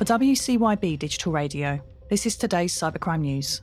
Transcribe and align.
For 0.00 0.06
WCYB 0.06 0.98
Digital 0.98 1.30
Radio, 1.30 1.78
this 2.08 2.24
is 2.24 2.34
today's 2.34 2.72
cybercrime 2.72 3.20
news. 3.20 3.60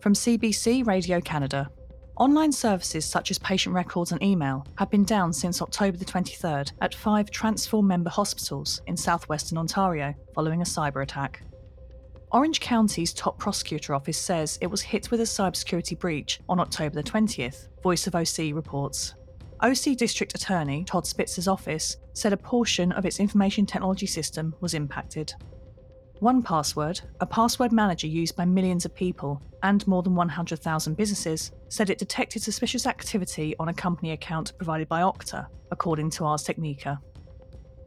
From 0.00 0.12
CBC 0.14 0.86
Radio 0.86 1.20
Canada, 1.20 1.68
online 2.16 2.52
services 2.52 3.04
such 3.04 3.32
as 3.32 3.40
patient 3.40 3.74
records 3.74 4.12
and 4.12 4.22
email 4.22 4.64
have 4.78 4.88
been 4.88 5.02
down 5.02 5.32
since 5.32 5.60
October 5.60 5.96
the 5.96 6.04
23rd 6.04 6.70
at 6.80 6.94
five 6.94 7.28
Transform 7.28 7.88
member 7.88 8.08
hospitals 8.08 8.82
in 8.86 8.96
southwestern 8.96 9.58
Ontario 9.58 10.14
following 10.32 10.60
a 10.60 10.64
cyber 10.64 11.02
attack. 11.02 11.42
Orange 12.30 12.60
County's 12.60 13.12
top 13.12 13.40
prosecutor 13.40 13.96
office 13.96 14.16
says 14.16 14.60
it 14.60 14.68
was 14.68 14.80
hit 14.80 15.10
with 15.10 15.22
a 15.22 15.24
cybersecurity 15.24 15.98
breach 15.98 16.38
on 16.48 16.60
October 16.60 16.94
the 16.94 17.02
20th, 17.02 17.66
Voice 17.82 18.06
of 18.06 18.14
OC 18.14 18.54
reports. 18.54 19.16
OC 19.60 19.96
District 19.96 20.36
Attorney 20.36 20.84
Todd 20.84 21.04
Spitzer's 21.04 21.48
office 21.48 21.96
said 22.12 22.32
a 22.32 22.36
portion 22.36 22.92
of 22.92 23.04
its 23.04 23.18
information 23.18 23.66
technology 23.66 24.06
system 24.06 24.54
was 24.60 24.74
impacted. 24.74 25.34
1Password, 26.24 27.02
a 27.20 27.26
password 27.26 27.70
manager 27.70 28.06
used 28.06 28.34
by 28.34 28.46
millions 28.46 28.86
of 28.86 28.94
people 28.94 29.42
and 29.62 29.86
more 29.86 30.02
than 30.02 30.14
100,000 30.14 30.96
businesses, 30.96 31.52
said 31.68 31.90
it 31.90 31.98
detected 31.98 32.42
suspicious 32.42 32.86
activity 32.86 33.54
on 33.58 33.68
a 33.68 33.74
company 33.74 34.12
account 34.12 34.56
provided 34.56 34.88
by 34.88 35.02
Okta, 35.02 35.46
according 35.70 36.08
to 36.08 36.24
Ars 36.24 36.42
Technica. 36.42 36.98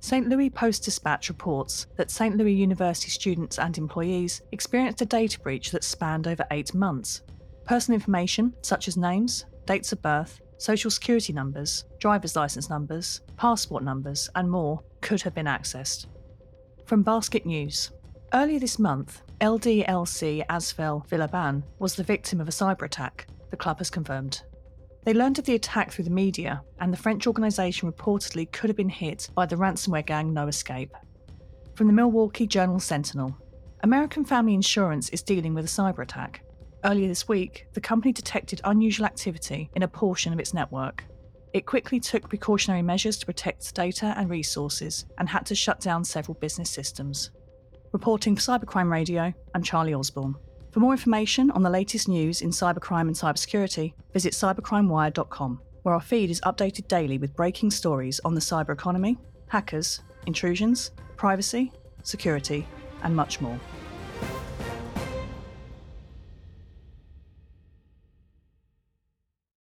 St. 0.02 0.30
Louis 0.30 0.52
Post 0.52 0.84
Dispatch 0.84 1.30
reports 1.30 1.88
that 1.96 2.12
St. 2.12 2.38
Louis 2.38 2.54
University 2.54 3.10
students 3.10 3.58
and 3.58 3.76
employees 3.76 4.44
experienced 4.52 5.02
a 5.02 5.08
data 5.08 5.40
breach 5.40 5.72
that 5.72 5.84
spanned 5.84 6.28
over 6.28 6.46
eight 6.52 6.76
months. 6.76 7.24
Personal 7.66 7.96
information, 7.96 8.54
such 8.62 8.88
as 8.88 8.98
names, 8.98 9.48
dates 9.66 9.94
of 9.94 10.02
birth, 10.04 10.42
social 10.60 10.92
security 10.92 11.34
numbers, 11.34 11.86
driver's 12.00 12.36
license 12.36 12.70
numbers, 12.70 13.22
passport 13.36 13.84
numbers, 13.84 14.30
and 14.36 14.48
more, 14.48 14.84
could 15.02 15.24
have 15.24 15.34
been 15.34 15.48
accessed. 15.48 16.06
From 16.86 17.04
Basket 17.04 17.46
News 17.46 17.92
Earlier 18.34 18.60
this 18.60 18.78
month, 18.78 19.22
LDLC 19.40 20.46
Asvel 20.48 21.08
Villeurbanne 21.08 21.64
was 21.80 21.96
the 21.96 22.04
victim 22.04 22.42
of 22.42 22.50
a 22.50 22.52
cyber 22.52 22.82
attack, 22.82 23.26
the 23.52 23.56
club 23.56 23.78
has 23.78 23.90
confirmed. 23.90 24.44
They 25.06 25.14
learned 25.14 25.40
of 25.40 25.46
the 25.46 25.56
attack 25.56 25.92
through 25.92 26.04
the 26.04 26.10
media, 26.10 26.62
and 26.82 26.92
the 26.92 26.98
French 26.98 27.26
organisation 27.26 27.90
reportedly 27.90 28.52
could 28.52 28.70
have 28.70 28.76
been 28.76 28.90
hit 28.90 29.30
by 29.34 29.46
the 29.46 29.56
ransomware 29.56 30.06
gang 30.06 30.34
No 30.34 30.50
Escape. 30.50 30.94
From 31.76 31.88
the 31.88 31.94
Milwaukee 31.94 32.46
Journal 32.46 32.82
Sentinel 32.82 33.34
American 33.84 34.26
Family 34.26 34.56
Insurance 34.56 35.08
is 35.10 35.22
dealing 35.22 35.54
with 35.54 35.64
a 35.64 35.70
cyber 35.70 36.04
attack. 36.04 36.44
Earlier 36.84 37.08
this 37.08 37.30
week, 37.30 37.68
the 37.74 37.82
company 37.82 38.12
detected 38.12 38.60
unusual 38.66 39.06
activity 39.06 39.70
in 39.76 39.84
a 39.84 39.88
portion 39.88 40.34
of 40.34 40.40
its 40.40 40.54
network. 40.54 41.06
It 41.54 41.66
quickly 41.66 42.02
took 42.02 42.28
precautionary 42.28 42.82
measures 42.82 43.18
to 43.20 43.26
protect 43.26 43.74
data 43.74 44.14
and 44.18 44.30
resources 44.30 45.06
and 45.18 45.30
had 45.30 45.46
to 45.46 45.56
shut 45.56 45.80
down 45.80 46.04
several 46.04 46.36
business 46.36 46.70
systems. 46.70 47.32
Reporting 47.94 48.36
for 48.36 48.42
Cybercrime 48.42 48.92
Radio, 48.92 49.34
I'm 49.56 49.64
Charlie 49.64 49.94
Osborne. 49.94 50.36
For 50.72 50.82
more 50.82 50.92
information 50.92 51.50
on 51.52 51.64
the 51.64 51.70
latest 51.70 52.10
news 52.10 52.42
in 52.42 52.50
cybercrime 52.50 53.08
and 53.08 53.16
cybersecurity, 53.16 53.94
visit 54.12 54.34
cybercrimewire.com, 54.34 55.62
where 55.84 55.96
our 55.96 56.02
feed 56.02 56.30
is 56.30 56.42
updated 56.42 56.90
daily 56.90 57.18
with 57.18 57.36
breaking 57.36 57.72
stories 57.72 58.20
on 58.26 58.36
the 58.36 58.42
cyber 58.42 58.74
economy, 58.74 59.18
hackers, 59.48 60.02
intrusions, 60.26 60.92
privacy, 61.16 61.72
security, 62.04 62.68
and 63.04 63.16
much 63.16 63.40
more. 63.40 63.58